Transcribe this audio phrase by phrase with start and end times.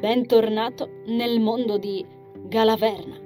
[0.00, 2.02] Bentornato nel mondo di
[2.46, 3.18] Galaverna.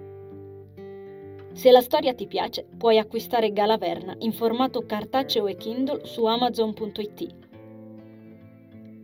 [1.53, 7.35] Se la storia ti piace, puoi acquistare Galaverna in formato cartaceo e Kindle su amazon.it.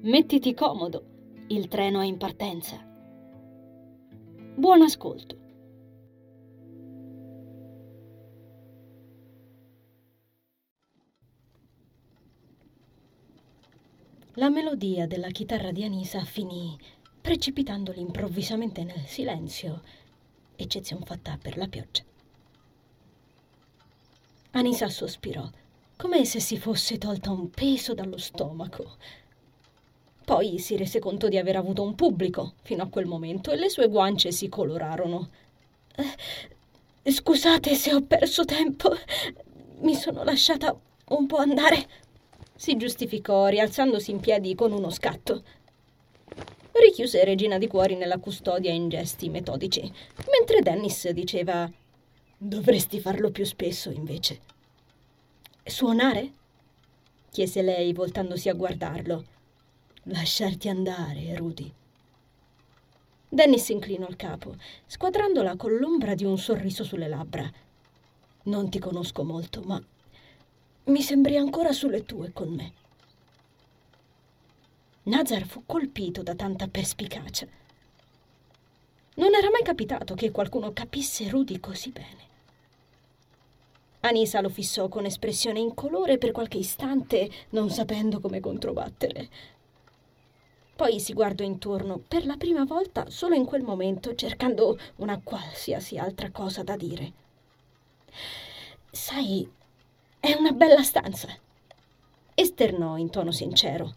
[0.00, 1.04] Mettiti comodo,
[1.46, 2.84] il treno è in partenza.
[4.56, 5.38] Buon ascolto.
[14.34, 16.76] La melodia della chitarra di Anisa finì
[17.20, 19.82] precipitandoli improvvisamente nel silenzio,
[20.56, 22.02] eccezione fatta per la pioggia.
[24.52, 25.48] Anisa sospirò,
[25.96, 28.96] come se si fosse tolta un peso dallo stomaco.
[30.24, 33.68] Poi si rese conto di aver avuto un pubblico fino a quel momento e le
[33.68, 35.30] sue guance si colorarono.
[37.02, 38.94] Eh, scusate se ho perso tempo.
[39.80, 41.88] Mi sono lasciata un po' andare.
[42.54, 45.42] Si giustificò, rialzandosi in piedi con uno scatto
[46.72, 49.80] richiuse Regina di Cuori nella custodia in gesti metodici,
[50.30, 51.70] mentre Dennis diceva
[52.36, 54.40] Dovresti farlo più spesso, invece.
[55.62, 56.32] Suonare?
[57.30, 59.24] chiese lei, voltandosi a guardarlo.
[60.04, 61.72] Lasciarti andare, Rudy.
[63.28, 67.48] Dennis inclinò il capo, squadrandola con l'ombra di un sorriso sulle labbra.
[68.44, 69.80] Non ti conosco molto, ma
[70.84, 72.72] mi sembri ancora sulle tue con me.
[75.02, 77.46] Nazar fu colpito da tanta perspicacia.
[79.14, 82.28] Non era mai capitato che qualcuno capisse Rudy così bene.
[84.00, 89.28] Anisa lo fissò con espressione incolore per qualche istante, non sapendo come controbattere.
[90.76, 95.96] Poi si guardò intorno per la prima volta solo in quel momento, cercando una qualsiasi
[95.96, 97.12] altra cosa da dire.
[98.90, 99.50] Sai,
[100.18, 101.28] è una bella stanza,
[102.34, 103.94] esternò in tono sincero.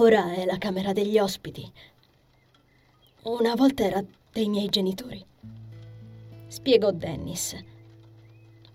[0.00, 1.68] Ora è la camera degli ospiti.
[3.24, 4.00] Una volta era
[4.30, 5.26] dei miei genitori.
[6.46, 7.56] Spiegò Dennis.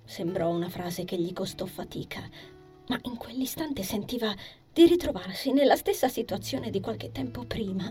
[0.03, 2.29] Sembrò una frase che gli costò fatica,
[2.87, 4.35] ma in quell'istante sentiva
[4.73, 7.89] di ritrovarsi nella stessa situazione di qualche tempo prima,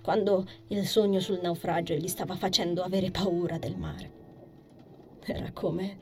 [0.00, 4.12] quando il sogno sul naufragio gli stava facendo avere paura del mare.
[5.22, 5.98] Era come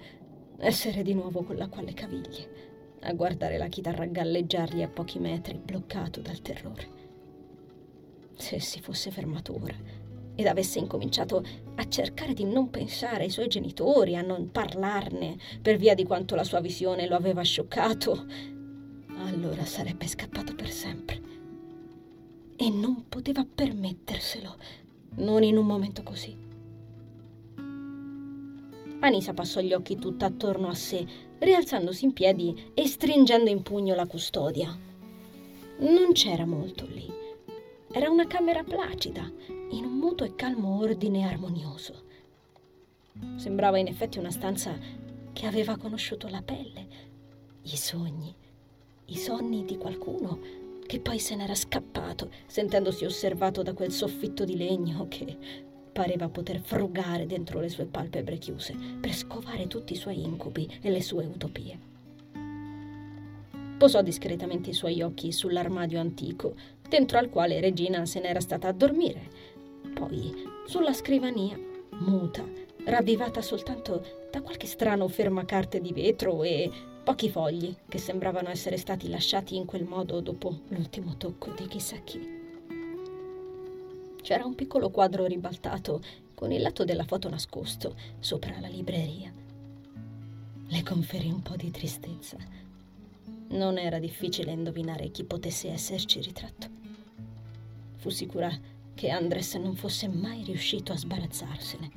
[0.58, 5.58] essere di nuovo con l'acqua alle caviglie a guardare la chitarra galleggiargli a pochi metri,
[5.62, 6.88] bloccato dal terrore.
[8.34, 9.74] Se si fosse fermato ora
[10.34, 11.42] ed avesse incominciato
[11.76, 16.34] a cercare di non pensare ai suoi genitori, a non parlarne per via di quanto
[16.34, 18.26] la sua visione lo aveva scioccato,
[19.16, 21.20] allora sarebbe scappato per sempre.
[22.56, 24.56] E non poteva permetterselo,
[25.16, 26.44] non in un momento così.
[29.00, 31.06] Anisa passò gli occhi tutta attorno a sé,
[31.38, 34.76] rialzandosi in piedi e stringendo in pugno la custodia.
[35.78, 37.12] Non c'era molto lì.
[37.90, 39.30] Era una camera placida,
[39.70, 42.04] in un muto e calmo ordine armonioso.
[43.36, 44.76] Sembrava in effetti una stanza
[45.32, 46.86] che aveva conosciuto la pelle,
[47.62, 48.34] i sogni,
[49.06, 54.56] i sonni di qualcuno che poi se n'era scappato, sentendosi osservato da quel soffitto di
[54.56, 55.64] legno che
[55.96, 60.90] pareva poter frugare dentro le sue palpebre chiuse per scovare tutti i suoi incubi e
[60.90, 61.78] le sue utopie.
[63.78, 66.54] Posò discretamente i suoi occhi sull'armadio antico,
[66.86, 69.30] dentro al quale Regina se n'era stata a dormire,
[69.94, 70.34] poi
[70.66, 71.58] sulla scrivania,
[72.00, 72.44] muta,
[72.84, 76.70] ravvivata soltanto da qualche strano fermacarte di vetro e
[77.02, 81.96] pochi fogli che sembravano essere stati lasciati in quel modo dopo l'ultimo tocco di chissà
[82.04, 82.35] chi
[84.26, 86.02] c'era un piccolo quadro ribaltato
[86.34, 89.32] con il lato della foto nascosto sopra la libreria.
[90.66, 92.36] Le conferì un po' di tristezza.
[93.50, 96.68] Non era difficile indovinare chi potesse esserci ritratto.
[97.94, 98.50] Fu sicura
[98.94, 101.90] che Andres non fosse mai riuscito a sbarazzarsene.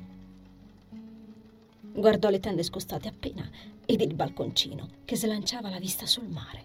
[1.92, 3.50] Guardò le tende scostate appena
[3.84, 6.64] ed il balconcino che slanciava la vista sul mare.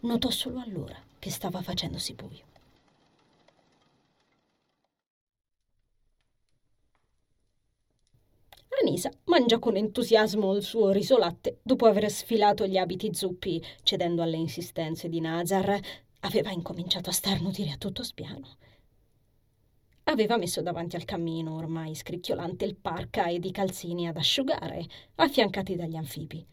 [0.00, 2.52] Notò solo allora che stava facendosi buio.
[8.84, 14.36] Anisa mangiò con entusiasmo il suo risolatte dopo aver sfilato gli abiti zuppi, cedendo alle
[14.36, 15.80] insistenze di Nazar.
[16.20, 18.58] Aveva incominciato a starnutire a tutto spiano.
[20.04, 25.76] Aveva messo davanti al cammino, ormai scricchiolante, il parca ed i calzini ad asciugare, affiancati
[25.76, 26.46] dagli anfibi.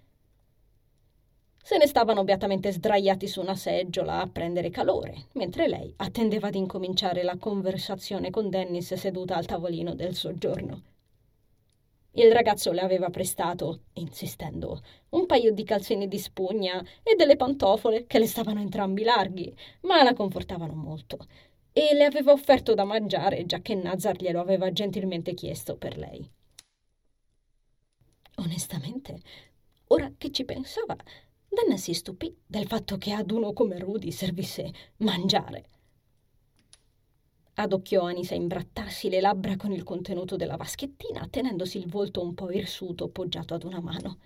[1.62, 6.60] Se ne stavano beatamente sdraiati su una seggiola a prendere calore, mentre lei attendeva di
[6.60, 10.91] incominciare la conversazione con Dennis seduta al tavolino del soggiorno.
[12.14, 18.06] Il ragazzo le aveva prestato, insistendo, un paio di calzini di spugna e delle pantofole
[18.06, 21.18] che le stavano entrambi larghi, ma la confortavano molto.
[21.74, 26.30] e le aveva offerto da mangiare, già che Nazar glielo aveva gentilmente chiesto per lei.
[28.36, 29.22] Onestamente,
[29.88, 30.96] ora che ci pensava,
[31.48, 35.66] Dan si stupì del fatto che ad uno come Rudy servisse mangiare.
[37.54, 42.50] Adocchiò Anisa imbrattarsi le labbra con il contenuto della vaschettina, tenendosi il volto un po'
[42.52, 44.18] irsuto poggiato ad una mano.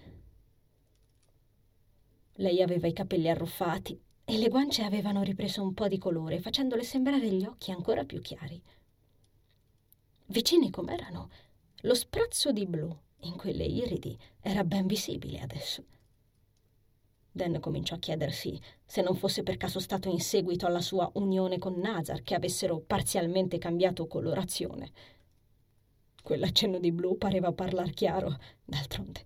[2.34, 6.84] Lei aveva i capelli arruffati e le guance avevano ripreso un po' di colore, facendole
[6.84, 8.62] sembrare gli occhi ancora più chiari.
[10.28, 11.30] Vicini com'erano,
[11.82, 15.86] lo sprazzo di blu in quelle iridi era ben visibile adesso.
[17.36, 21.58] Dan cominciò a chiedersi se non fosse per caso stato in seguito alla sua unione
[21.58, 24.90] con Nazar che avessero parzialmente cambiato colorazione.
[26.24, 29.26] Quell'accenno di blu pareva parlar chiaro, d'altronde.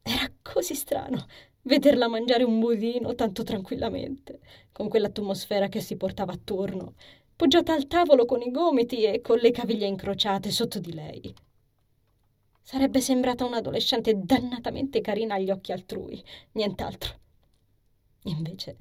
[0.00, 1.26] Era così strano
[1.64, 4.40] vederla mangiare un budino tanto tranquillamente,
[4.72, 6.94] con quell'atmosfera che si portava attorno,
[7.36, 11.34] poggiata al tavolo con i gomiti e con le caviglie incrociate sotto di lei.
[12.68, 16.22] Sarebbe sembrata un'adolescente dannatamente carina agli occhi altrui,
[16.52, 17.18] nient'altro.
[18.24, 18.76] Invece,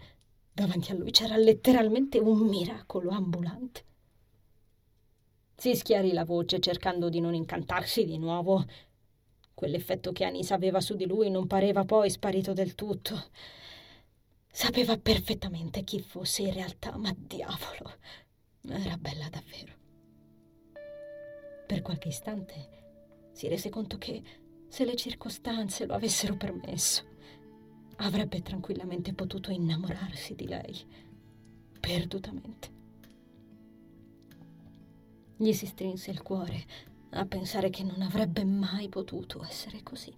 [0.52, 3.86] davanti a lui c'era letteralmente un miracolo ambulante.
[5.56, 8.66] Si schiarì la voce cercando di non incantarsi di nuovo
[9.54, 13.30] Quell'effetto che Anisa aveva su di lui non pareva poi sparito del tutto.
[14.52, 17.94] Sapeva perfettamente chi fosse in realtà, ma diavolo,
[18.68, 19.74] era bella davvero.
[21.66, 22.77] Per qualche istante
[23.38, 24.24] si rese conto che,
[24.68, 27.04] se le circostanze lo avessero permesso,
[27.98, 30.76] avrebbe tranquillamente potuto innamorarsi di lei,
[31.80, 32.74] perdutamente.
[35.38, 36.66] Gli si strinse il cuore
[37.12, 40.12] a pensare che non avrebbe mai potuto essere così.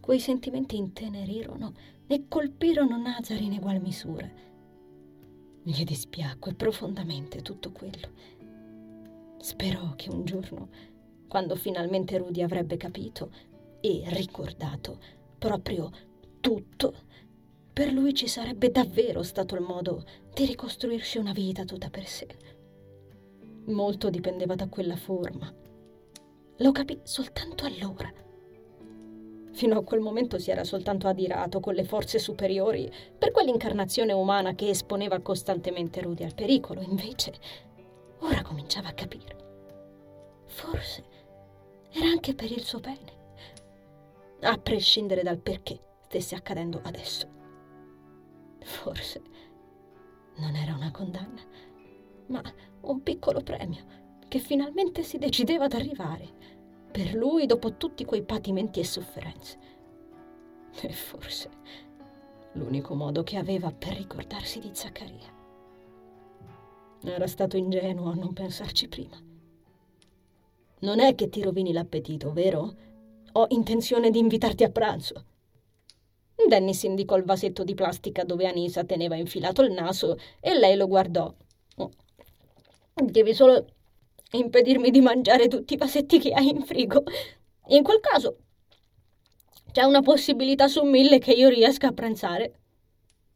[0.00, 1.74] Quei sentimenti intenerirono
[2.06, 4.30] e colpirono Nazar in egual misura.
[5.62, 8.32] Gli dispiacque profondamente tutto quello.
[9.44, 10.70] Sperò che un giorno,
[11.28, 13.30] quando finalmente Rudy avrebbe capito
[13.82, 14.98] e ricordato
[15.36, 15.90] proprio
[16.40, 16.94] tutto,
[17.70, 22.26] per lui ci sarebbe davvero stato il modo di ricostruirsi una vita tutta per sé.
[23.66, 25.52] Molto dipendeva da quella forma.
[26.56, 28.10] Lo capì soltanto allora.
[29.52, 34.54] Fino a quel momento si era soltanto adirato con le forze superiori per quell'incarnazione umana
[34.54, 36.80] che esponeva costantemente Rudy al pericolo.
[36.80, 37.34] Invece,
[38.24, 39.36] ora cominciava a capire.
[40.46, 41.04] Forse
[41.90, 43.22] era anche per il suo bene.
[44.40, 47.28] A prescindere dal perché stesse accadendo adesso.
[48.60, 49.22] Forse
[50.36, 51.42] non era una condanna,
[52.26, 52.42] ma
[52.82, 56.28] un piccolo premio che finalmente si decideva ad arrivare
[56.90, 59.58] per lui dopo tutti quei patimenti e sofferenze.
[60.80, 61.50] E forse
[62.52, 65.33] l'unico modo che aveva per ricordarsi di Zaccaria.
[67.04, 69.16] Era stato ingenuo a non pensarci prima.
[70.80, 72.74] Non è che ti rovini l'appetito, vero?
[73.32, 75.24] Ho intenzione di invitarti a pranzo.
[76.48, 80.88] Dennis indicò il vasetto di plastica dove Anisa teneva infilato il naso e lei lo
[80.88, 81.32] guardò
[82.94, 83.66] Devi solo
[84.30, 87.02] impedirmi di mangiare tutti i vasetti che hai in frigo.
[87.68, 88.38] In quel caso
[89.72, 92.60] c'è una possibilità su mille che io riesca a pranzare.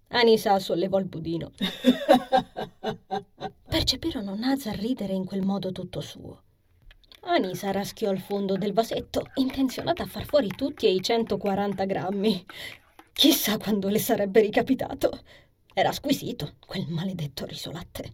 [0.08, 1.50] Anisa sollevò il budino.
[3.68, 6.42] Percepirono Nazar ridere in quel modo tutto suo.
[7.20, 12.46] Anisa raschiò il fondo del vasetto, intenzionata a far fuori tutti e i 140 grammi.
[13.12, 15.20] Chissà quando le sarebbe ricapitato.
[15.74, 18.12] Era squisito, quel maledetto risolatte.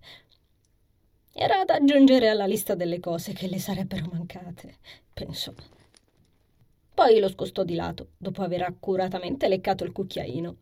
[1.32, 4.78] Era da aggiungere alla lista delle cose che le sarebbero mancate,
[5.12, 5.52] pensò.
[6.92, 10.56] Poi lo scostò di lato, dopo aver accuratamente leccato il cucchiaino.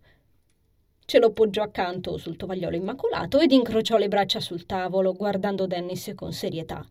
[1.13, 6.11] Ce lo poggiò accanto sul tovagliolo immacolato ed incrociò le braccia sul tavolo, guardando Dennis
[6.15, 6.89] con serietà.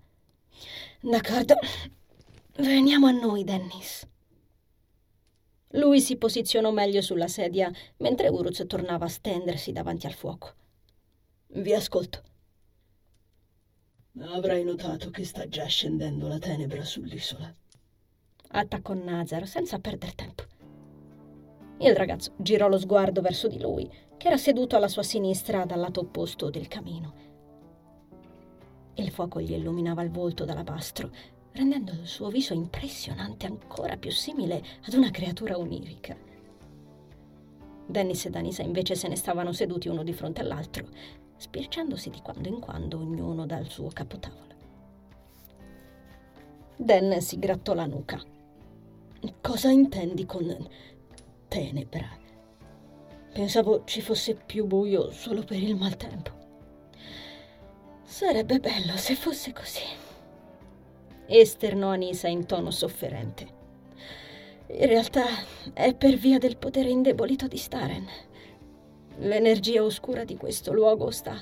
[1.00, 1.56] D'accordo.
[2.58, 4.08] Veniamo a noi, Dennis.
[5.70, 10.54] Lui si posizionò meglio sulla sedia, mentre Uruz tornava a stendersi davanti al fuoco.
[11.54, 12.22] Vi ascolto.
[14.20, 17.52] Avrai notato che sta già scendendo la tenebra sull'isola.
[18.50, 20.44] Attaccò Nazar senza perdere tempo.
[21.80, 25.80] Il ragazzo girò lo sguardo verso di lui, che era seduto alla sua sinistra dal
[25.80, 27.14] lato opposto del camino.
[28.94, 31.10] Il fuoco gli illuminava il volto d'alabastro,
[31.54, 36.16] rendendo il suo viso impressionante ancora più simile ad una creatura onirica.
[37.88, 40.86] Dennis e Danisa invece se ne stavano seduti uno di fronte all'altro,
[41.38, 44.54] spirciandosi di quando in quando ognuno dal suo capotavola.
[46.76, 48.22] Dan si grattò la nuca.
[49.42, 50.70] Cosa intendi con
[51.48, 52.21] tenebra?
[53.34, 56.32] Pensavo ci fosse più buio solo per il maltempo.
[58.04, 59.84] Sarebbe bello se fosse così.
[61.28, 63.60] Esternò Anisa in tono sofferente.
[64.68, 65.26] In realtà
[65.74, 68.06] è per via del potere indebolito di Staren.
[69.20, 71.42] L'energia oscura di questo luogo sta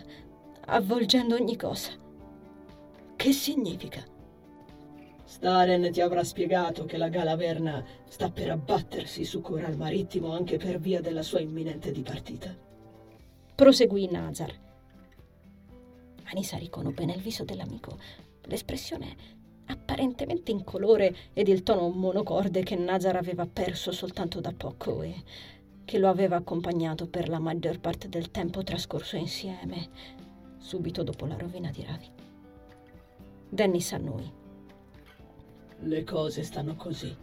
[0.65, 1.91] avvolgendo ogni cosa.
[3.15, 4.03] Che significa?
[5.29, 10.79] Staren ti avrà spiegato che la Galaverna sta per abbattersi su Coral Marittimo anche per
[10.79, 12.51] via della sua imminente dipartita.
[13.53, 14.51] Proseguì Nazar.
[16.31, 18.00] Anisa riconobbe nel viso dell'amico
[18.45, 19.15] l'espressione
[19.67, 25.13] apparentemente incolore ed il tono monocorde che Nazar aveva perso soltanto da poco e
[25.86, 29.89] che lo aveva accompagnato per la maggior parte del tempo trascorso insieme,
[30.57, 32.09] subito dopo la rovina di Ravi.
[33.48, 34.38] Dennis annui.
[35.81, 37.15] Le cose stanno così.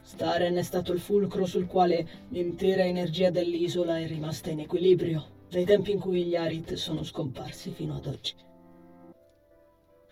[0.00, 5.64] Staren è stato il fulcro sul quale l'intera energia dell'isola è rimasta in equilibrio dai
[5.64, 8.34] tempi in cui gli Arit sono scomparsi fino ad oggi.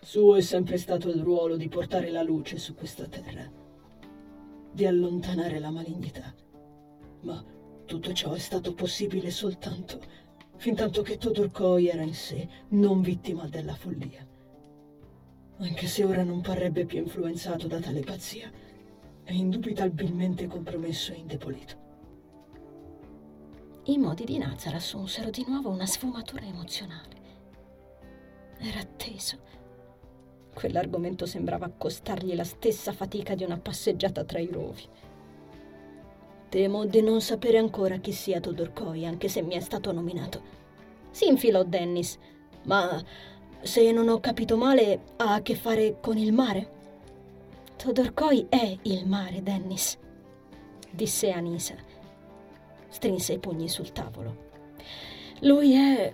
[0.01, 3.49] Suo è sempre stato il ruolo di portare la luce su questa terra,
[4.71, 6.33] di allontanare la malignità.
[7.21, 7.43] Ma
[7.85, 9.99] tutto ciò è stato possibile soltanto
[10.57, 14.25] fin tanto che Todorkoi era in sé, non vittima della follia.
[15.57, 18.51] Anche se ora non parrebbe più influenzato da tale pazzia,
[19.23, 21.81] è indubitabilmente compromesso e indebolito.
[23.85, 27.21] I modi di Nazar assunsero di nuovo una sfumatura emozionale.
[28.57, 29.37] Era atteso.
[30.53, 34.87] Quell'argomento sembrava costargli la stessa fatica di una passeggiata tra i rovi.
[36.49, 40.41] Temo di non sapere ancora chi sia Todorkoi, anche se mi è stato nominato.
[41.09, 42.17] Si infilò Dennis,
[42.65, 43.03] ma
[43.63, 46.71] se non ho capito male, ha a che fare con il mare?
[47.77, 49.97] Todorkoi è il mare, Dennis,
[50.91, 51.75] disse Anisa.
[52.89, 54.51] Strinse i pugni sul tavolo.
[55.41, 56.13] Lui è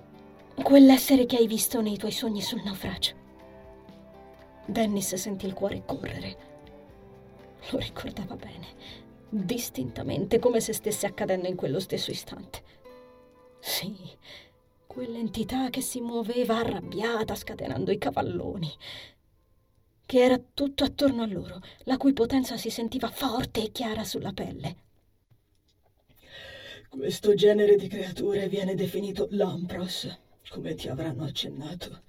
[0.61, 3.15] quell'essere che hai visto nei tuoi sogni sul naufragio.
[4.65, 6.37] Dennis sentì il cuore correre.
[7.71, 8.67] Lo ricordava bene
[9.29, 12.63] distintamente, come se stesse accadendo in quello stesso istante.
[13.59, 13.95] Sì,
[14.91, 18.71] quell'entità che si muoveva arrabbiata, scatenando i cavalloni,
[20.03, 24.33] che era tutto attorno a loro, la cui potenza si sentiva forte e chiara sulla
[24.33, 24.75] pelle.
[26.89, 30.17] Questo genere di creature viene definito Lampros,
[30.49, 32.01] come ti avranno accennato.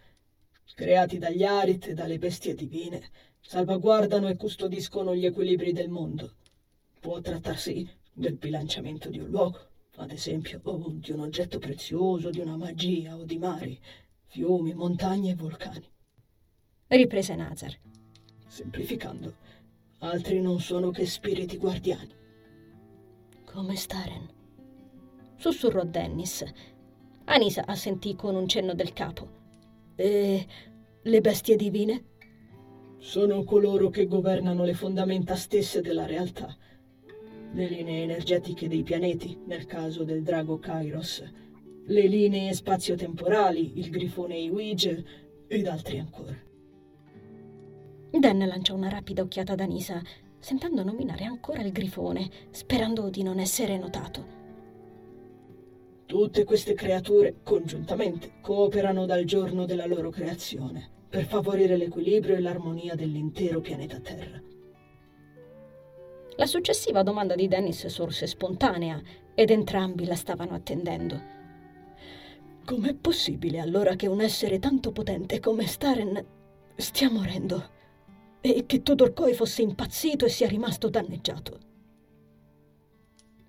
[0.75, 3.11] Creati dagli Arit e dalle bestie divine,
[3.43, 6.37] salvaguardano e custodiscono gli equilibri del mondo
[6.99, 9.70] Può trattarsi del bilanciamento di un luogo,
[10.01, 13.79] ad esempio, o di un oggetto prezioso, di una magia o di mari,
[14.27, 15.87] fiumi, montagne e vulcani.
[16.87, 17.79] Riprese Nazar.
[18.47, 19.37] Semplificando,
[19.99, 22.15] altri non sono che spiriti guardiani.
[23.45, 24.29] Come Staren.
[25.37, 26.45] Sussurrò Dennis.
[27.25, 29.39] Anisa assentì con un cenno del capo.
[29.97, 30.47] E
[31.03, 32.05] le bestie divine?
[32.99, 36.57] Sono coloro che governano le fondamenta stesse della realtà
[37.53, 41.25] le linee energetiche dei pianeti, nel caso del drago Kairos,
[41.87, 45.05] le linee spazio-temporali, il grifone Iwij
[45.49, 46.39] ed altri ancora.
[48.11, 50.01] Dan lanciò una rapida occhiata ad Anisa,
[50.39, 54.39] sentendo nominare ancora il grifone, sperando di non essere notato.
[56.07, 62.95] Tutte queste creature, congiuntamente, cooperano dal giorno della loro creazione, per favorire l'equilibrio e l'armonia
[62.95, 64.41] dell'intero pianeta Terra.
[66.41, 68.99] La successiva domanda di Dennis sorse spontanea
[69.35, 71.21] ed entrambi la stavano attendendo.
[72.65, 76.25] Com'è possibile allora che un essere tanto potente come Staren
[76.77, 77.63] stia morendo
[78.41, 81.59] e che Todorkoi fosse impazzito e sia rimasto danneggiato?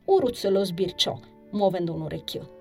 [0.03, 1.17] Uruz lo sbirciò,
[1.51, 2.59] muovendo un orecchio.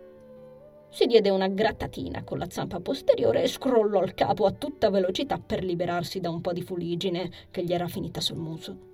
[0.90, 5.40] Si diede una grattatina con la zampa posteriore e scrollò il capo a tutta velocità
[5.44, 8.89] per liberarsi da un po' di fuligine che gli era finita sul muso.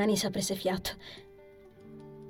[0.00, 0.90] Anisa prese fiato.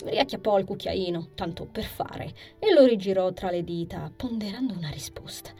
[0.05, 5.51] Riacchiappò il cucchiaino, tanto per fare, e lo rigirò tra le dita, ponderando una risposta.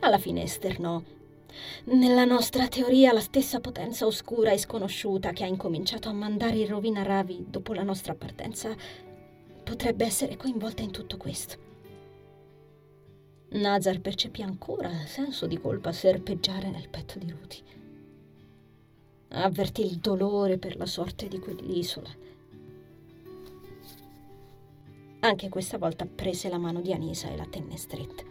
[0.00, 1.00] Alla fine esternò.
[1.84, 6.68] Nella nostra teoria la stessa potenza oscura e sconosciuta che ha incominciato a mandare in
[6.68, 8.74] rovina Ravi dopo la nostra partenza
[9.62, 11.70] potrebbe essere coinvolta in tutto questo.
[13.50, 17.62] Nazar percepì ancora il senso di colpa serpeggiare nel petto di Ruti
[19.34, 22.10] avvertì il dolore per la sorte di quell'isola.
[25.20, 28.24] Anche questa volta prese la mano di Anisa e la tenne stretta.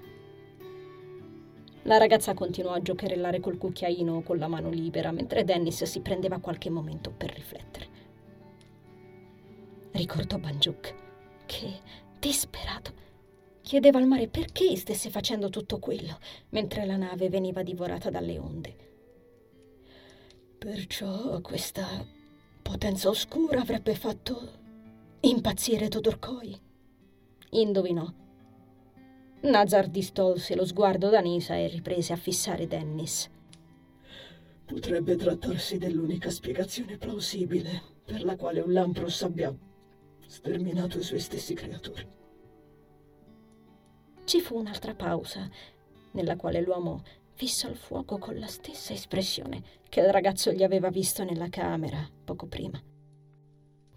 [1.83, 6.39] La ragazza continuò a giocherellare col cucchiaino con la mano libera, mentre Dennis si prendeva
[6.39, 7.89] qualche momento per riflettere.
[9.93, 10.95] ricordò Banjuk,
[11.45, 11.79] che,
[12.19, 12.93] disperato,
[13.61, 18.90] chiedeva al mare perché stesse facendo tutto quello mentre la nave veniva divorata dalle onde.
[20.63, 21.87] Perciò questa
[22.61, 24.59] potenza oscura avrebbe fatto
[25.21, 26.55] impazzire Todorkoi.
[27.49, 28.07] Indovinò.
[29.41, 33.27] Nazar distolse lo sguardo da Nisa e riprese a fissare Dennis.
[34.63, 39.51] Potrebbe trattarsi dell'unica spiegazione plausibile per la quale un Lampros abbia
[40.27, 42.07] sterminato i suoi stessi creatori.
[44.25, 45.49] Ci fu un'altra pausa,
[46.11, 47.01] nella quale l'uomo
[47.33, 52.07] fissò il fuoco con la stessa espressione che il ragazzo gli aveva visto nella camera
[52.23, 52.81] poco prima.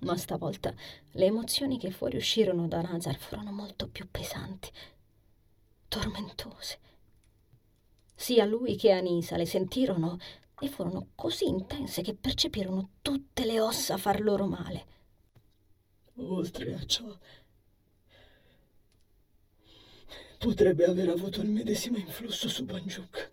[0.00, 0.74] Ma stavolta
[1.12, 4.70] le emozioni che fuoriuscirono da Nazar furono molto più pesanti,
[5.88, 6.78] tormentose.
[8.14, 10.18] Sia lui che Anisa le sentirono
[10.60, 14.86] e furono così intense che percepirono tutte le ossa far loro male.
[16.16, 17.04] Oltre a ciò,
[20.44, 23.32] potrebbe aver avuto il medesimo influsso su Banjuk.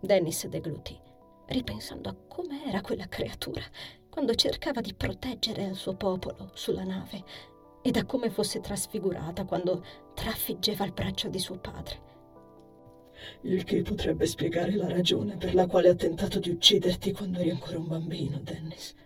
[0.00, 0.98] Dennis deglutì,
[1.46, 3.62] ripensando a come era quella creatura
[4.08, 7.22] quando cercava di proteggere il suo popolo sulla nave
[7.80, 9.84] e da come fosse trasfigurata quando
[10.14, 12.08] trafiggeva il braccio di suo padre.
[13.42, 17.50] Il che potrebbe spiegare la ragione per la quale ha tentato di ucciderti quando eri
[17.50, 18.96] ancora un bambino, Dennis.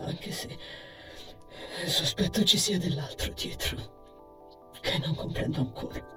[0.00, 0.54] Anche se
[1.86, 3.95] sospetto ci sia dell'altro dietro,
[4.86, 6.14] che non comprendo ancora.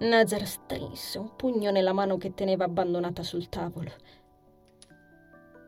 [0.00, 3.90] Nazar strinse un pugno nella mano che teneva abbandonata sul tavolo.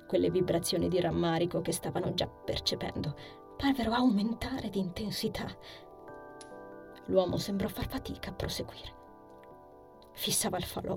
[0.06, 3.14] Quelle vibrazioni di rammarico che stavano già percependo
[3.56, 5.46] parvero aumentare di intensità.
[7.06, 9.00] L'uomo sembrò far fatica a proseguire.
[10.12, 10.96] Fissava il falò.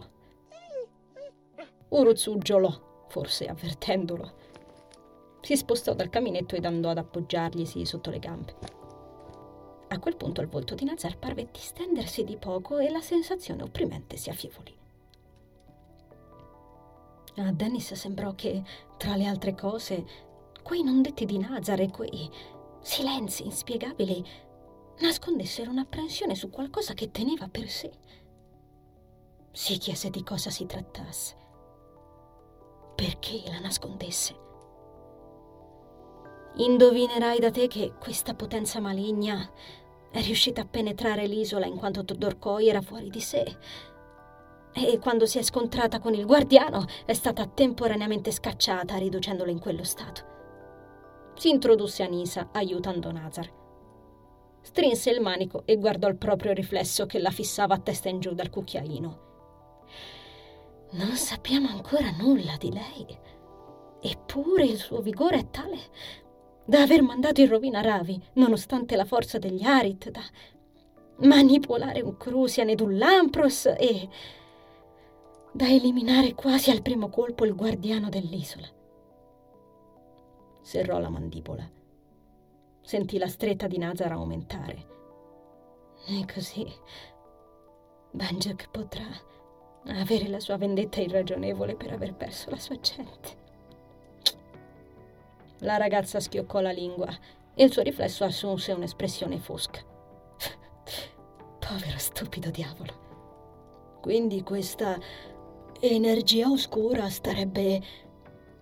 [1.89, 4.43] Uruz uggiolò, forse avvertendolo.
[5.41, 8.83] Si spostò dal caminetto ed andò ad appoggiarglisi sotto le gambe.
[9.87, 14.17] A quel punto il volto di Nazar parve distendersi di poco e la sensazione opprimente
[14.17, 14.75] si affievolì.
[17.37, 18.63] A Dennis sembrò che,
[18.97, 20.05] tra le altre cose,
[20.63, 22.29] quei non detti di Nazar e quei
[22.81, 24.23] silenzi inspiegabili
[24.99, 27.91] nascondessero un'apprensione su qualcosa che teneva per sé.
[29.51, 31.35] Si chiese di cosa si trattasse.
[32.95, 34.44] Perché la nascondesse?
[36.57, 39.51] Indovinerai da te che questa potenza maligna
[40.09, 43.43] è riuscita a penetrare l'isola in quanto Todorkoi era fuori di sé.
[44.73, 49.83] E quando si è scontrata con il guardiano è stata temporaneamente scacciata, riducendolo in quello
[49.83, 50.33] stato.
[51.35, 53.51] Si introdusse a Nisa, aiutando Nazar.
[54.61, 58.33] Strinse il manico e guardò il proprio riflesso che la fissava a testa in giù
[58.33, 59.19] dal cucchiaino.
[60.91, 63.05] Non sappiamo ancora nulla di lei.
[64.01, 65.79] Eppure il suo vigore è tale
[66.65, 70.21] da aver mandato in rovina Ravi, nonostante la forza degli Arit, da
[71.17, 74.09] manipolare un Crucian ed un Lampros e
[75.51, 78.67] da eliminare quasi al primo colpo il guardiano dell'isola.
[80.61, 81.69] Serrò la mandibola.
[82.81, 84.93] Sentì la stretta di Nazar aumentare.
[86.07, 86.67] E così
[88.11, 89.05] Banjak potrà
[89.87, 93.44] avere la sua vendetta irragionevole per aver perso la sua gente.
[95.59, 97.07] La ragazza schioccò la lingua
[97.53, 99.79] e il suo riflesso assunse un'espressione fosca.
[101.59, 103.03] Povero stupido diavolo.
[104.01, 104.99] Quindi questa
[105.79, 107.81] energia oscura starebbe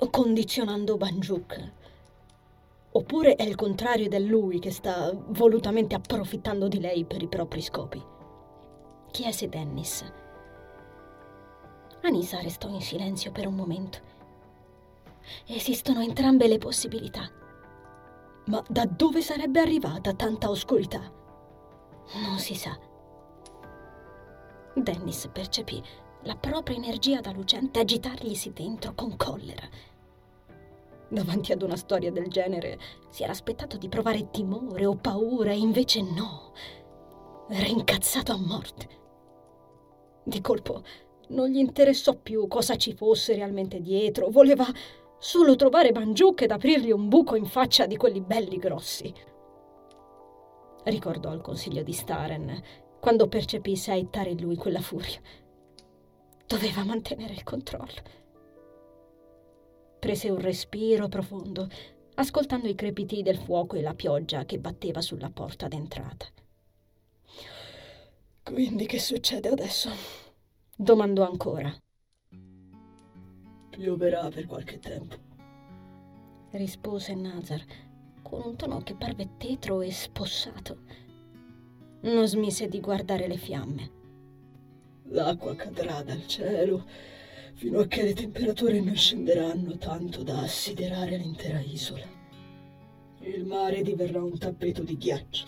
[0.09, 1.71] condizionando Banjuk.
[2.91, 7.61] Oppure è il contrario del lui che sta volutamente approfittando di lei per i propri
[7.61, 8.01] scopi?
[9.11, 10.13] Chiese Dennis.
[12.03, 13.99] Anisa restò in silenzio per un momento.
[15.47, 17.29] Esistono entrambe le possibilità.
[18.45, 21.11] Ma da dove sarebbe arrivata tanta oscurità?
[22.25, 22.77] Non si sa.
[24.75, 25.81] Dennis percepì
[26.23, 29.67] la propria energia da lucente agitarglisi dentro con collera.
[31.09, 35.57] Davanti ad una storia del genere si era aspettato di provare timore o paura e
[35.57, 36.53] invece no.
[37.49, 39.01] Era incazzato a morte.
[40.23, 40.81] Di colpo
[41.29, 44.65] non gli interessò più cosa ci fosse realmente dietro, voleva
[45.23, 49.11] solo trovare Banjuk ed aprirgli un buco in faccia di quelli belli grossi.
[50.83, 52.61] Ricordò il consiglio di Staren
[52.99, 55.21] quando percepì saettare in lui quella furia.
[56.45, 58.01] Doveva mantenere il controllo.
[59.97, 61.69] Prese un respiro profondo,
[62.15, 66.25] ascoltando i crepiti del fuoco e la pioggia che batteva sulla porta d'entrata.
[68.43, 69.89] Quindi che succede adesso?
[70.75, 71.73] domandò ancora.
[73.75, 75.15] Pioverà per qualche tempo.
[76.51, 77.59] rispose Nazar
[78.21, 80.77] con un tono che parve tetro e spossato.
[82.01, 83.91] Non smise di guardare le fiamme.
[85.05, 86.85] L'acqua cadrà dal cielo
[87.55, 92.05] fino a che le temperature non scenderanno tanto da assiderare l'intera isola.
[93.21, 95.47] Il mare diverrà un tappeto di ghiaccio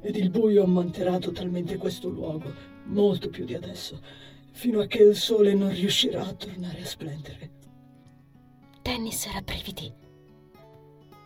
[0.00, 2.50] ed il buio ammanterà totalmente questo luogo,
[2.84, 4.00] molto più di adesso,
[4.56, 7.50] fino a che il sole non riuscirà a tornare a splendere.
[8.80, 9.92] Dennis era brividi.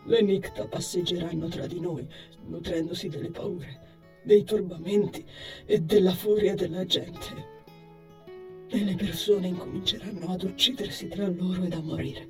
[0.03, 2.05] Le Nicta passeggeranno tra di noi,
[2.47, 5.25] nutrendosi delle paure, dei turbamenti
[5.65, 7.59] e della furia della gente.
[8.67, 12.29] E le persone incominceranno ad uccidersi tra loro ed a morire.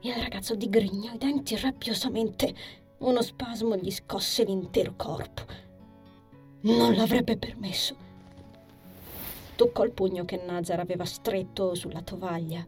[0.00, 2.52] Il ragazzo digrignò i denti rabbiosamente.
[2.98, 5.44] Uno spasmo gli scosse l'intero corpo.
[6.62, 7.99] Non l'avrebbe permesso
[9.60, 12.66] toccò il pugno che Nazar aveva stretto sulla tovaglia.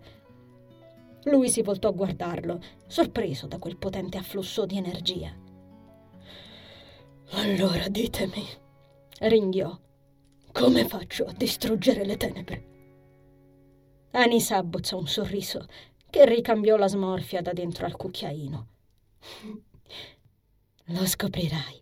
[1.22, 5.34] Lui si voltò a guardarlo, sorpreso da quel potente afflusso di energia.
[7.30, 8.46] Allora ditemi,
[9.20, 9.74] ringhiò,
[10.52, 12.66] come faccio a distruggere le tenebre?
[14.10, 15.64] Anisa abbozzò un sorriso
[16.10, 18.66] che ricambiò la smorfia da dentro al cucchiaino.
[20.88, 21.81] Lo scoprirai.